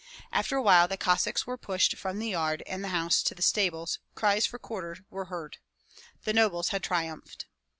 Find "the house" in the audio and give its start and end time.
2.83-3.21